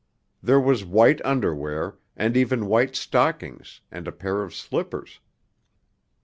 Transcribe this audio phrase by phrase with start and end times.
[0.41, 5.19] There was white underwear, and even white stockings, and a pair of slippers.